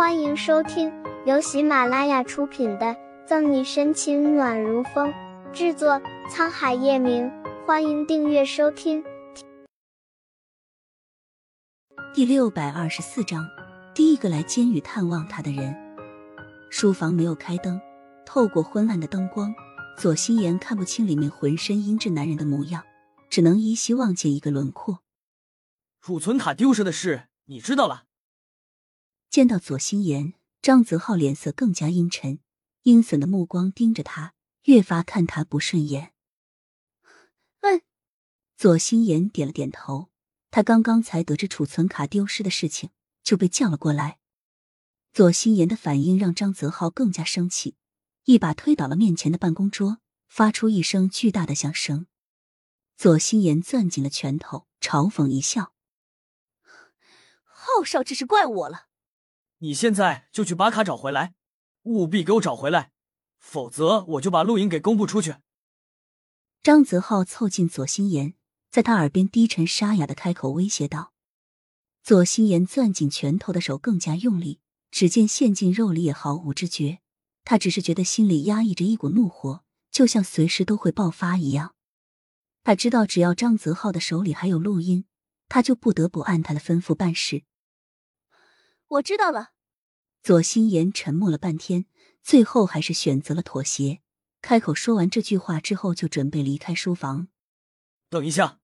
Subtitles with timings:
[0.00, 0.90] 欢迎收听
[1.26, 2.86] 由喜马拉雅出品的
[3.26, 5.12] 《赠你深情暖如风》，
[5.52, 7.30] 制作沧海夜明。
[7.66, 9.04] 欢迎订阅收听。
[12.14, 13.46] 第六百二十四章，
[13.94, 15.76] 第一个来监狱探望他的人。
[16.70, 17.78] 书房没有开灯，
[18.24, 19.54] 透过昏暗的灯光，
[19.98, 22.84] 左心言看不清里面浑身阴质男人的模样，
[23.28, 25.00] 只能依稀望见一个轮廓。
[26.00, 28.04] 储存卡丢失的事，你知道了？
[29.30, 32.40] 见到左心言，张泽浩脸色更加阴沉，
[32.82, 36.12] 阴损的目光盯着他，越发看他不顺眼。
[37.60, 37.80] 嗯，
[38.56, 40.10] 左心言点了点头。
[40.50, 42.90] 他刚刚才得知储存卡丢失的事情，
[43.22, 44.18] 就被叫了过来。
[45.12, 47.76] 左心言的反应让张泽浩更加生气，
[48.24, 52.08] 一把推倒了面前的办公桌，发出一声巨大的响声。
[52.96, 55.72] 左心言攥紧了拳头，嘲讽一笑
[57.46, 58.88] ：“浩少这是怪我了。”
[59.62, 61.34] 你现在就去把卡找回来，
[61.82, 62.92] 务必给我找回来，
[63.38, 65.36] 否则我就把录音给公布出去。
[66.62, 68.34] 张泽浩凑近左心言，
[68.70, 71.12] 在他耳边低沉沙哑的开口威胁道。
[72.02, 77.00] 左心言攥紧拳头的手更加用力，只见陷进肉里也毫无知觉。
[77.44, 81.74] 他只是觉得心里压抑着一股怒火，就像随时都会爆发一样。
[82.64, 85.04] 他知道，只要张泽浩的手里还有录音，
[85.48, 87.44] 他就不得不按他的吩咐办事。
[88.88, 89.52] 我知道了。
[90.22, 91.86] 左心言沉默了半天，
[92.22, 94.02] 最后还是选择了妥协，
[94.42, 97.28] 开口说完这句话之后，就准备离开书房。
[98.10, 98.60] 等一下，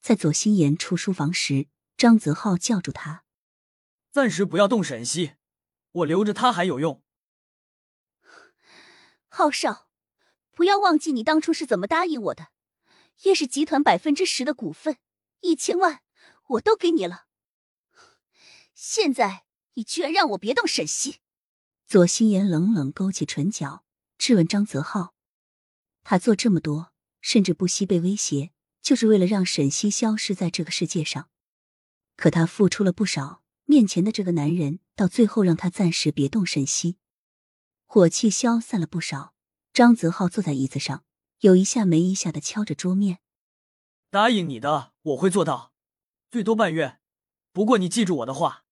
[0.00, 3.24] 在左心言出书房时，张泽浩叫住他
[4.12, 5.32] ：“暂时不要动沈西，
[5.90, 7.02] 我留着他还有用。”
[9.26, 9.88] 浩少，
[10.52, 12.48] 不要忘记你当初是怎么答应我的，
[13.22, 14.98] 叶氏集团百分之十的股份，
[15.40, 16.02] 一千万，
[16.50, 17.26] 我都给你了。
[18.72, 19.46] 现在
[19.78, 21.20] 你居然让我别动沈西！
[21.86, 23.84] 左心言冷冷勾起唇角，
[24.18, 25.14] 质问张泽浩
[26.02, 28.50] ：“他做这么多，甚至不惜被威胁，
[28.82, 31.30] 就是为了让沈西消失在这个世界上。
[32.16, 36.96] 可他付出了不少，面前的这个男人到最后让他暂时别动沈西，
[37.86, 39.32] 火气消散了不少。
[39.72, 41.04] 张泽浩坐在椅子上，
[41.38, 43.20] 有一下没一下的敲着桌面
[44.10, 45.72] ：“答应你的，我会做到，
[46.32, 46.98] 最多半月。
[47.52, 48.64] 不过你记住我的话。”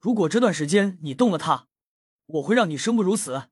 [0.00, 1.66] 如果这段时间你动了他，
[2.26, 3.48] 我会让你生不如死。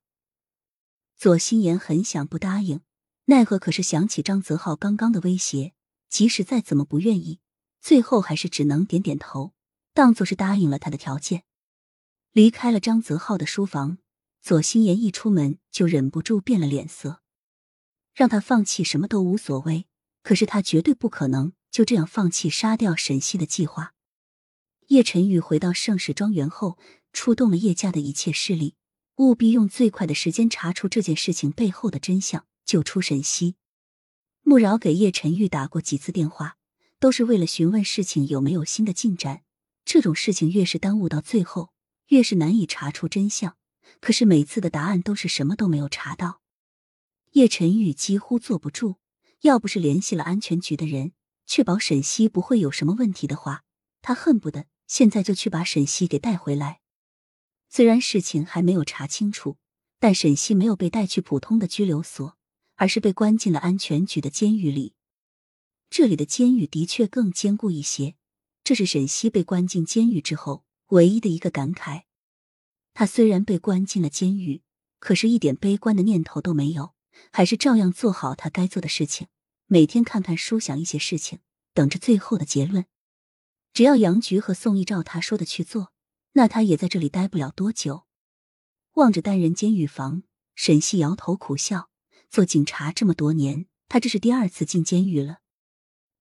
[1.17, 2.83] 左心言很想不答应，
[3.25, 5.73] 奈何可是想起张泽浩刚刚的威胁，
[6.09, 7.41] 即使再怎么不愿意，
[7.81, 9.55] 最后还是只能点点头，
[9.93, 11.43] 当做是答应了他的条件。
[12.31, 13.99] 离开了张泽浩的书房，
[14.41, 17.23] 左心言一出门就忍不住变了脸色。
[18.15, 19.89] 让他放弃什么都无所谓，
[20.23, 23.96] 可是他绝对不可能就这样放弃杀掉沈西的计划。
[24.89, 26.79] 叶晨玉回到盛世庄园后，
[27.13, 28.77] 出动了叶家的一切势力，
[29.17, 33.57] 务必用最快的时间查出这件事情背后的真相，救出沈西。
[34.43, 36.57] 穆饶给叶晨玉打过几次电话，
[37.01, 39.43] 都是为了询问事情有没有新的进展。
[39.85, 41.73] 这种事情越是耽误到最后，
[42.07, 43.57] 越是难以查出真相。
[44.01, 46.41] 可是每次的答案都是什么都没有查到。
[47.33, 48.97] 叶晨玉几乎坐不住，
[49.41, 51.11] 要不是联系了安全局的人，
[51.45, 53.65] 确保沈西不会有什么问题的话，
[54.01, 54.67] 他恨不得。
[54.87, 56.81] 现在就去把沈西给带回来。
[57.69, 59.59] 虽然事情还没有查清楚，
[59.99, 62.37] 但沈西没有被带去普通的拘留所，
[62.77, 64.95] 而是被关进了安全局的监狱里。
[65.91, 68.17] 这里的监狱的确更坚固一些，
[68.65, 72.03] 这是沈西被关进监狱之后唯一的一个感慨。
[72.95, 74.63] 他虽然被关进了监狱，
[74.99, 76.95] 可是一点悲观的念头都没有，
[77.31, 79.27] 还是照样做好他该做的事情，
[79.67, 81.41] 每天看看书，想一些事情，
[81.75, 82.87] 等着最后的结论。
[83.77, 85.93] 只要杨局和宋义照他说的去做，
[86.33, 88.07] 那他也在这里待不了多久。
[88.95, 90.23] 望着单人监狱房，
[90.55, 91.91] 沈西摇头苦笑。
[92.31, 95.41] 做警察这么多年，他这是第二次进监狱了。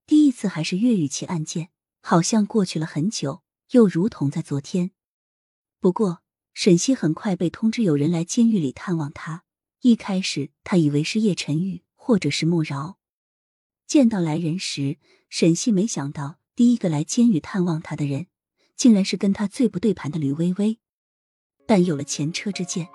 [0.06, 1.70] 第一次还是岳雨琪案件，
[2.02, 4.92] 好像过去了很久，又如同在昨天。
[5.80, 6.22] 不过
[6.54, 9.46] 沈西很快被通知有人来监狱里探望他。
[9.80, 13.00] 一开始他以为是叶晨玉或者是穆饶。
[13.88, 14.98] 见到来人时，
[15.30, 16.42] 沈西没想到。
[16.56, 18.28] 第一个来监狱探望他的人，
[18.78, 20.80] 竟然是跟他最不对盘的吕薇薇。
[21.68, 22.88] 但有了前车之鉴，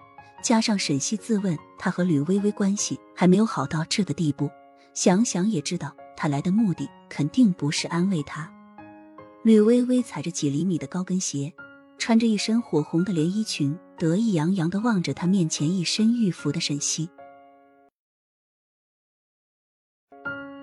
[0.42, 4.50] 加上沈西自问他和吕薇薇关系还没有好到这个地步，
[4.94, 8.50] 想想也知道他来的目的肯定不是安慰他。
[9.44, 11.52] 吕薇薇踩着几厘米的高跟鞋，
[11.98, 17.10] 穿着一身火红的连衣裙，得意洋洋的望着他面前一身玉服的沈西。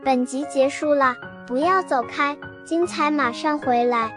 [0.08, 2.38] 本集结束了，不要走开。
[2.64, 4.10] 精彩马上回来。